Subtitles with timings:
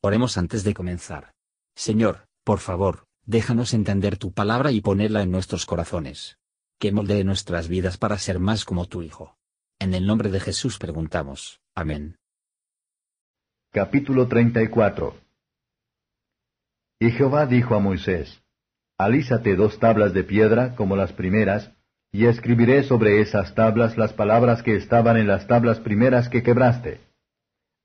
[0.00, 1.32] Oremos antes de comenzar.
[1.74, 6.38] Señor, por favor, déjanos entender tu palabra y ponerla en nuestros corazones.
[6.78, 9.36] Que moldee nuestras vidas para ser más como tu Hijo.
[9.80, 11.60] En el nombre de Jesús preguntamos.
[11.74, 12.16] Amén.
[13.72, 15.16] Capítulo 34
[17.00, 18.40] Y Jehová dijo a Moisés,
[18.96, 21.72] Alízate dos tablas de piedra como las primeras,
[22.12, 27.07] y escribiré sobre esas tablas las palabras que estaban en las tablas primeras que quebraste.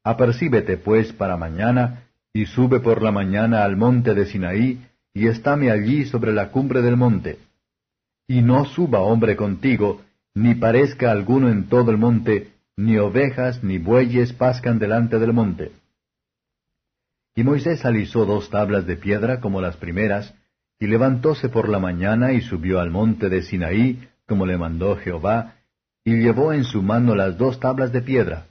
[0.04, 2.04] Apercíbete pues para mañana,
[2.34, 4.82] y sube por la mañana al monte de Sinaí,
[5.14, 7.40] y estáme allí sobre la cumbre del monte.
[8.28, 10.02] Y no suba hombre contigo,
[10.34, 15.72] ni parezca alguno en todo el monte, ni ovejas ni bueyes pascan delante del monte.
[17.36, 20.34] Y Moisés alisó dos tablas de piedra como las primeras,
[20.80, 25.56] y levantóse por la mañana y subió al monte de Sinaí, como le mandó Jehová,
[26.04, 28.48] y llevó en su mano las dos tablas de piedra.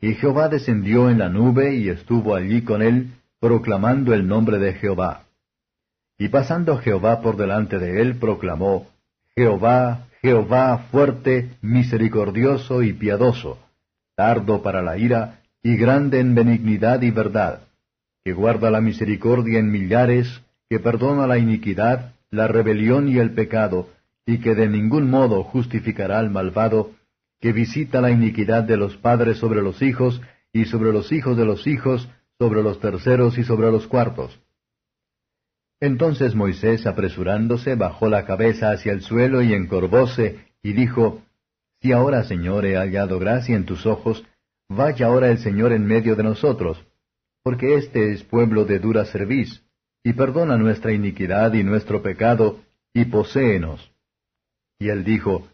[0.00, 3.10] Y Jehová descendió en la nube y estuvo allí con él,
[3.40, 5.24] proclamando el nombre de Jehová.
[6.18, 8.86] Y pasando Jehová por delante de él, proclamó,
[9.36, 13.58] Jehová, Jehová fuerte, misericordioso y piadoso,
[14.16, 17.60] tardo para la ira, y grande en benignidad y verdad,
[18.24, 23.88] que guarda la misericordia en millares, que perdona la iniquidad, la rebelión y el pecado,
[24.26, 26.90] y que de ningún modo justificará al malvado,
[27.40, 30.20] que visita la iniquidad de los padres sobre los hijos,
[30.52, 32.08] y sobre los hijos de los hijos,
[32.38, 34.40] sobre los terceros y sobre los cuartos.
[35.80, 41.22] Entonces Moisés, apresurándose, bajó la cabeza hacia el suelo y encorvóse, y dijo,
[41.80, 44.24] Si ahora, Señor, he hallado gracia en tus ojos,
[44.68, 46.84] vaya ahora el Señor en medio de nosotros,
[47.44, 49.62] porque este es pueblo de dura cerviz,
[50.02, 52.60] y perdona nuestra iniquidad y nuestro pecado,
[52.92, 53.92] y poséenos.
[54.80, 55.48] Y él dijo,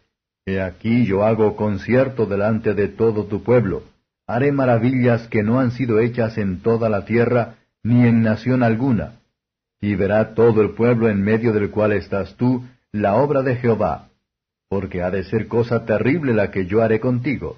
[0.47, 3.81] He aquí yo hago concierto delante de todo tu pueblo.
[4.27, 9.13] Haré maravillas que no han sido hechas en toda la tierra, ni en nación alguna.
[9.81, 14.09] Y verá todo el pueblo en medio del cual estás tú, la obra de Jehová.
[14.69, 17.57] Porque ha de ser cosa terrible la que yo haré contigo.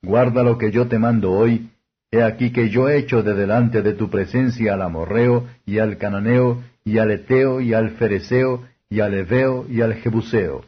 [0.00, 1.70] Guarda lo que yo te mando hoy.
[2.12, 6.62] He aquí que yo echo de delante de tu presencia al amorreo, y al cananeo,
[6.84, 10.64] y al eteo, y al fereceo, y al heveo, y al jebuseo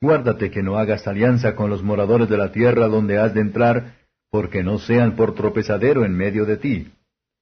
[0.00, 3.96] Guárdate que no hagas alianza con los moradores de la tierra donde has de entrar,
[4.30, 6.92] porque no sean por tropezadero en medio de ti.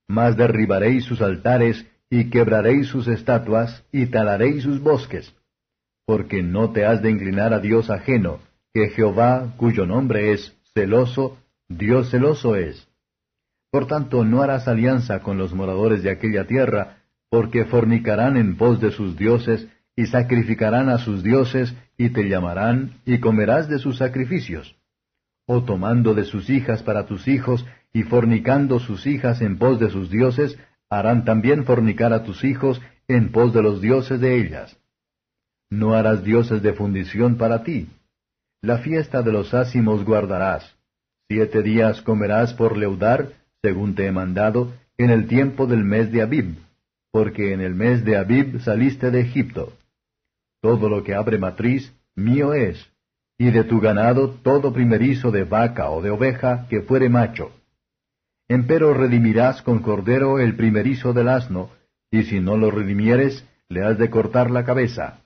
[0.09, 5.35] Mas derribaréis sus altares, y quebraréis sus estatuas, y talaréis sus bosques.
[6.07, 8.41] Porque no te has de inclinar a Dios ajeno,
[8.73, 11.39] que Jehová, cuyo nombre es celoso,
[11.69, 12.89] Dios celoso es.
[13.71, 18.81] Por tanto, no harás alianza con los moradores de aquella tierra, porque fornicarán en pos
[18.81, 23.99] de sus dioses, y sacrificarán a sus dioses, y te llamarán, y comerás de sus
[23.99, 24.77] sacrificios.
[25.45, 29.91] O tomando de sus hijas para tus hijos, y fornicando sus hijas en pos de
[29.91, 30.57] sus dioses,
[30.89, 34.79] harán también fornicar a tus hijos en pos de los dioses de ellas.
[35.69, 37.89] No harás dioses de fundición para ti.
[38.63, 40.77] La fiesta de los ácimos guardarás.
[41.29, 43.33] Siete días comerás por leudar,
[43.63, 46.55] según te he mandado, en el tiempo del mes de Abib,
[47.11, 49.73] porque en el mes de Abib saliste de Egipto.
[50.61, 52.91] Todo lo que abre matriz, mío es,
[53.39, 57.53] y de tu ganado todo primerizo de vaca o de oveja que fuere macho.
[58.49, 61.71] Empero redimirás con cordero el primerizo del asno,
[62.11, 65.21] y si no lo redimieres, le has de cortar la cabeza.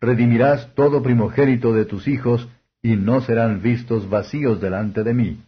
[0.00, 2.48] Redimirás todo primogénito de tus hijos,
[2.82, 5.44] y no serán vistos vacíos delante de mí.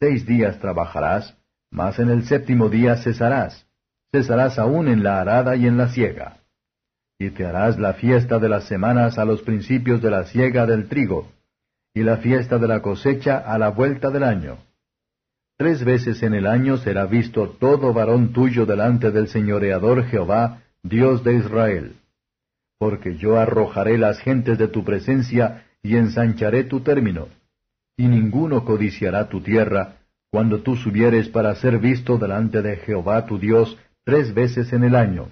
[0.00, 1.36] Seis días trabajarás,
[1.70, 3.66] mas en el séptimo día cesarás.
[4.10, 6.41] Cesarás aún en la arada y en la siega
[7.22, 10.88] y te harás la fiesta de las semanas a los principios de la siega del
[10.88, 11.30] trigo,
[11.94, 14.58] y la fiesta de la cosecha a la vuelta del año.
[15.56, 21.22] Tres veces en el año será visto todo varón tuyo delante del señoreador Jehová, Dios
[21.22, 21.96] de Israel.
[22.78, 27.28] Porque yo arrojaré las gentes de tu presencia y ensancharé tu término,
[27.96, 29.98] y ninguno codiciará tu tierra,
[30.30, 34.96] cuando tú subieres para ser visto delante de Jehová tu Dios tres veces en el
[34.96, 35.28] año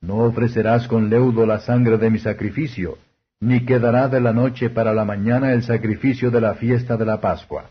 [0.00, 2.98] no ofrecerás con leudo la sangre de mi sacrificio,
[3.40, 7.20] ni quedará de la noche para la mañana el sacrificio de la fiesta de la
[7.20, 7.70] Pascua.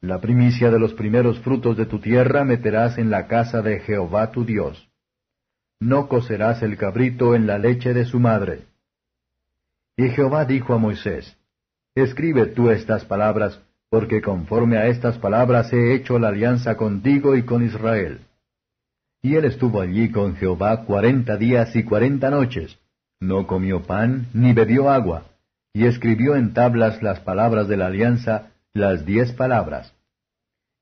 [0.00, 4.30] La primicia de los primeros frutos de tu tierra meterás en la casa de Jehová
[4.30, 4.88] tu Dios.
[5.80, 8.66] No cocerás el cabrito en la leche de su madre.
[9.96, 11.36] Y Jehová dijo a Moisés,
[11.94, 17.44] Escribe tú estas palabras, porque conforme a estas palabras he hecho la alianza contigo y
[17.44, 18.20] con Israel.
[19.22, 22.78] Y él estuvo allí con Jehová cuarenta días y cuarenta noches.
[23.20, 25.24] No comió pan ni bebió agua.
[25.72, 29.92] Y escribió en tablas las palabras de la alianza, las diez palabras.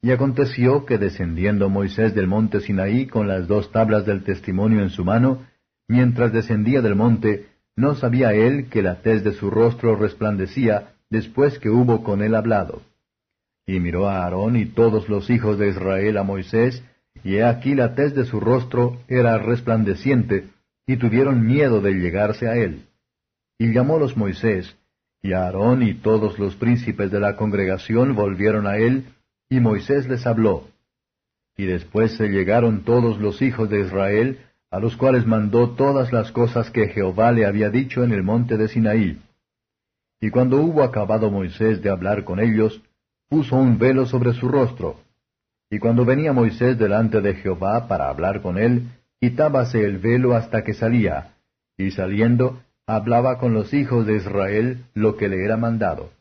[0.02, 4.90] Y aconteció que descendiendo Moisés del monte Sinaí con las dos tablas del testimonio en
[4.90, 5.46] su mano,
[5.88, 7.46] mientras descendía del monte,
[7.76, 12.34] no sabía él que la tez de su rostro resplandecía después que hubo con él
[12.34, 12.82] hablado.
[13.66, 16.84] Y miró a Aarón y todos los hijos de Israel a Moisés,
[17.25, 20.50] y aquí la tez de su rostro era resplandeciente,
[20.87, 22.85] y tuvieron miedo de llegarse a él.
[23.59, 24.76] Y llamólos Moisés,
[25.23, 29.06] y Aarón y todos los príncipes de la congregación volvieron a él,
[29.49, 30.69] y Moisés les habló.
[31.56, 36.31] Y después se llegaron todos los hijos de Israel, a los cuales mandó todas las
[36.31, 39.19] cosas que Jehová le había dicho en el monte de Sinaí.
[40.20, 42.82] Y cuando hubo acabado Moisés de hablar con ellos,
[43.29, 45.04] puso un velo sobre su rostro.
[45.75, 50.62] Y cuando venía Moisés delante de Jehová para hablar con él, quitábase el velo hasta
[50.62, 51.35] que salía,
[51.76, 56.12] y saliendo, hablaba con los hijos de Israel lo que le era mandado.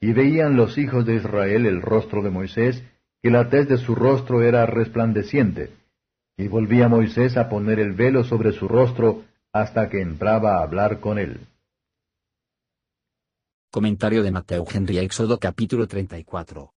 [0.00, 2.84] Y veían los hijos de Israel el rostro de Moisés,
[3.20, 5.70] que la tez de su rostro era resplandeciente,
[6.36, 11.00] y volvía Moisés a poner el velo sobre su rostro hasta que entraba a hablar
[11.00, 11.48] con él.
[13.72, 16.72] Comentario de Mateo Henry Éxodo capítulo 34.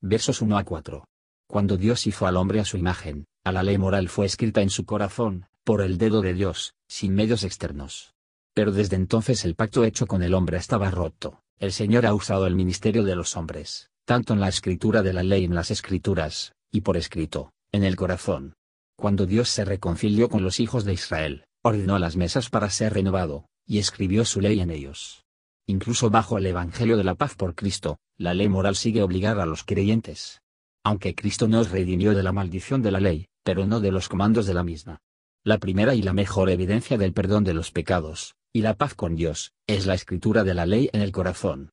[0.00, 1.04] Versos 1 a 4.
[1.52, 4.70] Cuando Dios hizo al hombre a su imagen, a la ley moral fue escrita en
[4.70, 8.14] su corazón, por el dedo de Dios, sin medios externos.
[8.54, 11.42] Pero desde entonces el pacto hecho con el hombre estaba roto.
[11.58, 15.22] El Señor ha usado el ministerio de los hombres, tanto en la escritura de la
[15.22, 18.54] ley en las escrituras, y por escrito, en el corazón,
[18.96, 23.44] cuando Dios se reconcilió con los hijos de Israel, ordenó las mesas para ser renovado,
[23.66, 25.26] y escribió su ley en ellos.
[25.66, 29.46] Incluso bajo el Evangelio de la paz por Cristo, la ley moral sigue obligada a
[29.46, 30.41] los creyentes.
[30.84, 34.46] Aunque Cristo nos redimió de la maldición de la ley, pero no de los comandos
[34.46, 35.00] de la misma.
[35.44, 39.16] La primera y la mejor evidencia del perdón de los pecados, y la paz con
[39.16, 41.70] Dios, es la escritura de la ley en el corazón.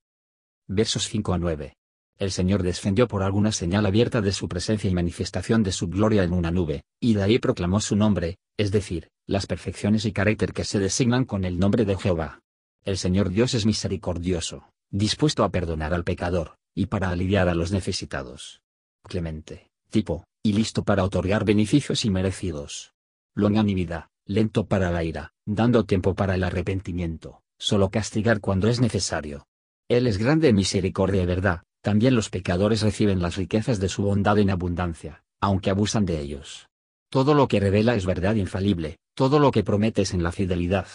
[0.67, 1.73] Versos 5 a 9
[2.19, 6.23] el Señor descendió por alguna señal abierta de su presencia y manifestación de su gloria
[6.23, 10.51] en una nube, y de ahí proclamó su nombre, es decir, las perfecciones y carácter
[10.51, 12.41] que se designan con el nombre de Jehová.
[12.83, 17.71] El Señor Dios es misericordioso, dispuesto a perdonar al pecador, y para aliviar a los
[17.71, 18.61] necesitados.
[19.03, 22.93] Clemente, tipo, y listo para otorgar beneficios inmerecidos.
[23.35, 29.47] Longanimidad, lento para la ira, dando tiempo para el arrepentimiento, solo castigar cuando es necesario.
[29.89, 34.03] Él es grande en misericordia y verdad, también los pecadores reciben las riquezas de su
[34.03, 36.67] bondad en abundancia, aunque abusan de ellos.
[37.09, 40.87] Todo lo que revela es verdad infalible, todo lo que promete es en la fidelidad.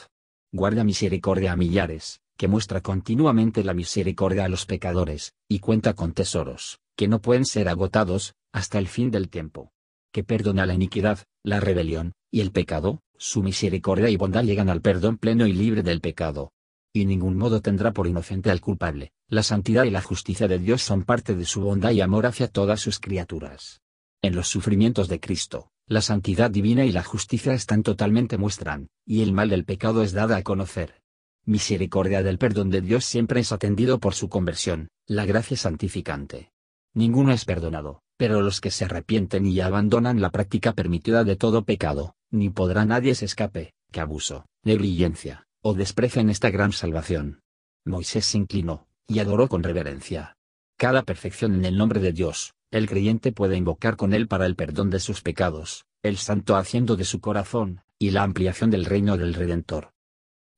[0.53, 6.13] Guarda misericordia a millares, que muestra continuamente la misericordia a los pecadores, y cuenta con
[6.13, 9.73] tesoros, que no pueden ser agotados, hasta el fin del tiempo.
[10.13, 14.81] Que perdona la iniquidad, la rebelión, y el pecado, su misericordia y bondad llegan al
[14.81, 16.53] perdón pleno y libre del pecado.
[16.93, 20.83] Y ningún modo tendrá por inocente al culpable, la santidad y la justicia de Dios
[20.83, 23.81] son parte de su bondad y amor hacia todas sus criaturas.
[24.23, 29.23] En los sufrimientos de Cristo, la santidad divina y la justicia están totalmente muestran, y
[29.23, 31.03] el mal del pecado es dada a conocer.
[31.45, 36.54] Misericordia del perdón de Dios siempre es atendido por su conversión, la gracia santificante.
[36.95, 41.65] Ninguno es perdonado, pero los que se arrepienten y abandonan la práctica permitida de todo
[41.65, 47.41] pecado, ni podrá nadie se escape, que abuso, negligencia, o desprecien esta gran salvación.
[47.85, 50.37] Moisés se inclinó, y adoró con reverencia.
[50.77, 54.57] Cada perfección en el nombre de Dios, el creyente puede invocar con él para el
[54.57, 59.17] perdón de sus pecados, el santo haciendo de su corazón, y la ampliación del reino
[59.17, 59.93] del Redentor.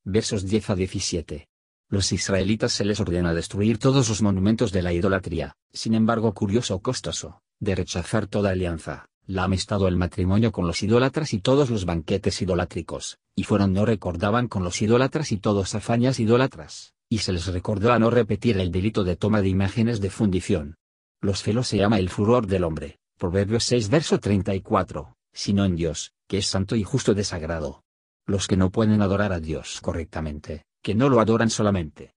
[0.03, 1.47] Versos 10 a 17.
[1.89, 6.75] Los israelitas se les ordena destruir todos los monumentos de la idolatría, sin embargo curioso
[6.75, 11.39] o costoso, de rechazar toda alianza, la amistad o el matrimonio con los idólatras y
[11.39, 16.93] todos los banquetes idolátricos, y fueron no recordaban con los idólatras y todos hazañas idólatras,
[17.07, 20.75] y se les recordó a no repetir el delito de toma de imágenes de fundición.
[21.21, 26.11] Los celos se llama el furor del hombre, Proverbios 6 verso 34, sino en Dios,
[26.27, 27.83] que es santo y justo de sagrado.
[28.25, 32.13] Los que no pueden adorar a Dios correctamente, que no lo adoran solamente.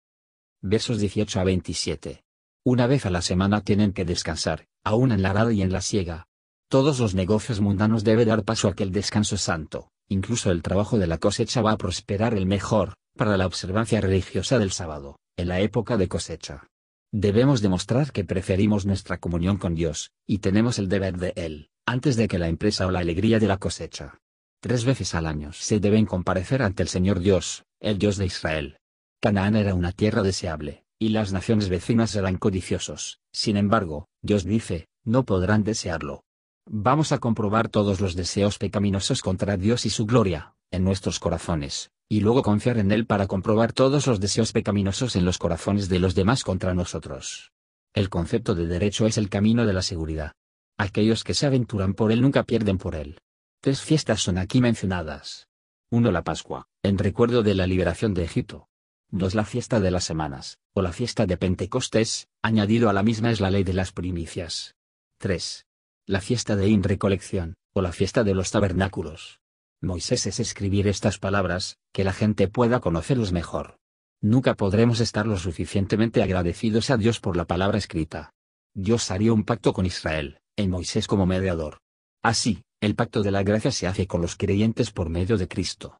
[0.61, 2.25] Versos 18 a 27.
[2.65, 5.79] Una vez a la semana tienen que descansar, aún en la arada y en la
[5.79, 6.27] siega.
[6.67, 11.07] Todos los negocios mundanos debe dar paso a aquel descanso santo, incluso el trabajo de
[11.07, 15.61] la cosecha va a prosperar el mejor, para la observancia religiosa del sábado, en la
[15.61, 16.67] época de cosecha.
[17.13, 22.17] Debemos demostrar que preferimos nuestra comunión con Dios, y tenemos el deber de Él, antes
[22.17, 24.19] de que la empresa o la alegría de la cosecha.
[24.59, 28.77] Tres veces al año se deben comparecer ante el Señor Dios, el Dios de Israel.
[29.21, 34.87] Canaán era una tierra deseable, y las naciones vecinas eran codiciosos, sin embargo, Dios dice,
[35.03, 36.23] no podrán desearlo.
[36.69, 41.91] Vamos a comprobar todos los deseos pecaminosos contra Dios y su gloria, en nuestros corazones,
[42.09, 45.99] y luego confiar en Él para comprobar todos los deseos pecaminosos en los corazones de
[45.99, 47.51] los demás contra nosotros.
[47.93, 50.33] El concepto de derecho es el camino de la seguridad.
[50.77, 53.19] Aquellos que se aventuran por él nunca pierden por él.
[53.61, 55.47] Tres fiestas son aquí mencionadas.
[55.89, 56.11] 1.
[56.11, 58.67] La Pascua, en recuerdo de la liberación de Egipto.
[59.11, 59.35] 2.
[59.35, 63.39] La fiesta de las semanas, o la fiesta de Pentecostés, añadido a la misma es
[63.39, 64.75] la ley de las primicias.
[65.19, 65.65] 3.
[66.05, 69.39] La fiesta de Inrecolección, o la fiesta de los tabernáculos.
[69.79, 73.77] Moisés es escribir estas palabras, que la gente pueda conocerlos mejor.
[74.19, 78.33] Nunca podremos estar lo suficientemente agradecidos a Dios por la palabra escrita.
[78.73, 81.77] Dios haría un pacto con Israel, en Moisés como mediador.
[82.21, 85.99] Así, el pacto de la gracia se hace con los creyentes por medio de Cristo.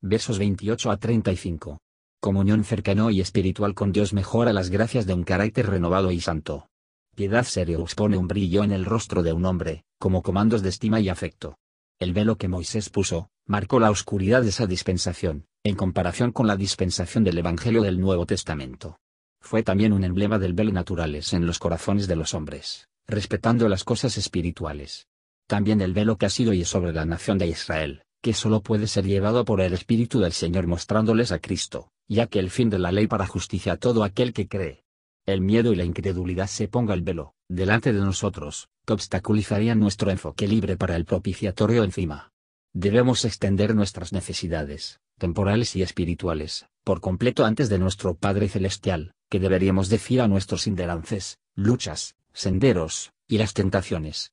[0.00, 1.78] Versos 28 a 35.
[2.20, 6.66] Comunión cercano y espiritual con Dios mejora las gracias de un carácter renovado y santo.
[7.14, 10.98] Piedad serio expone un brillo en el rostro de un hombre, como comandos de estima
[10.98, 11.58] y afecto.
[12.00, 16.56] El velo que Moisés puso, marcó la oscuridad de esa dispensación, en comparación con la
[16.56, 18.98] dispensación del Evangelio del Nuevo Testamento.
[19.40, 23.84] Fue también un emblema del velo naturales en los corazones de los hombres, respetando las
[23.84, 25.06] cosas espirituales.
[25.50, 28.86] También el velo que ha sido y sobre la nación de Israel, que solo puede
[28.86, 32.78] ser llevado por el Espíritu del Señor mostrándoles a Cristo, ya que el fin de
[32.78, 34.84] la ley para justicia a todo aquel que cree.
[35.26, 40.12] El miedo y la incredulidad se ponga el velo, delante de nosotros, que obstaculizarían nuestro
[40.12, 42.30] enfoque libre para el propiciatorio encima.
[42.72, 49.40] Debemos extender nuestras necesidades, temporales y espirituales, por completo antes de nuestro Padre Celestial, que
[49.40, 54.32] deberíamos decir a nuestros inderances, luchas, senderos, y las tentaciones,